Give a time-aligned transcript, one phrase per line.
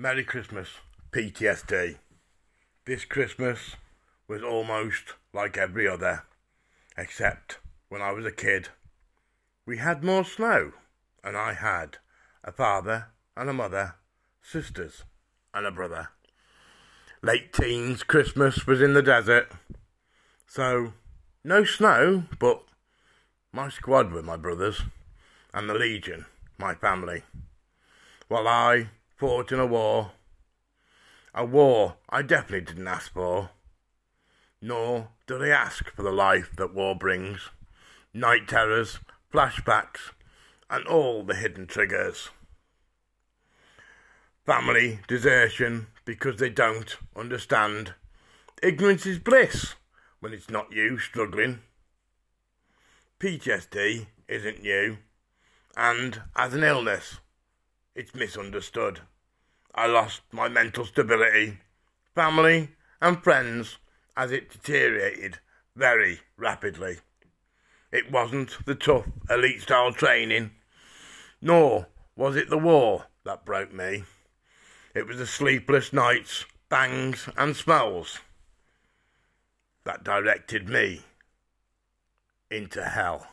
[0.00, 0.68] Merry Christmas,
[1.10, 1.96] PTSD.
[2.84, 3.74] This Christmas
[4.28, 6.22] was almost like every other,
[6.96, 7.58] except
[7.88, 8.68] when I was a kid.
[9.66, 10.70] We had more snow,
[11.24, 11.96] and I had
[12.44, 13.96] a father and a mother,
[14.40, 15.02] sisters
[15.52, 16.10] and a brother.
[17.20, 19.50] Late teens Christmas was in the desert,
[20.46, 20.92] so
[21.42, 22.62] no snow, but
[23.52, 24.82] my squad were my brothers,
[25.52, 26.26] and the Legion,
[26.56, 27.24] my family.
[28.28, 30.12] While I fought in a war.
[31.34, 33.50] A war I definitely didn't ask for.
[34.62, 37.50] Nor did I ask for the life that war brings.
[38.14, 39.00] Night terrors,
[39.32, 40.12] flashbacks,
[40.70, 42.30] and all the hidden triggers.
[44.46, 47.94] Family desertion because they don't understand.
[48.62, 49.74] Ignorance is bliss
[50.20, 51.60] when it's not you struggling.
[53.20, 54.98] PTSD isn't new,
[55.76, 57.18] and as an illness,
[57.98, 59.00] it's misunderstood.
[59.74, 61.58] I lost my mental stability,
[62.14, 62.70] family,
[63.02, 63.78] and friends
[64.16, 65.38] as it deteriorated
[65.74, 66.98] very rapidly.
[67.90, 70.52] It wasn't the tough elite style training,
[71.42, 74.04] nor was it the war that broke me.
[74.94, 78.20] It was the sleepless nights, bangs, and smells
[79.82, 81.02] that directed me
[82.48, 83.26] into hell.